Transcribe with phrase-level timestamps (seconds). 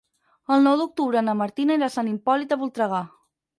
[0.55, 3.07] El nou d'octubre na Martina irà a Sant Hipòlit de Voltregà.